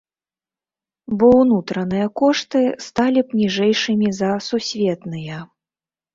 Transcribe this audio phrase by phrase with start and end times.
[1.19, 5.37] Бо ўнутраныя кошты сталі б ніжэйшымі за сусветныя.